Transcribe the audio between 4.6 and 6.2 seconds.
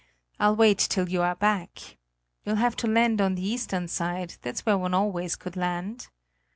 where one always could land."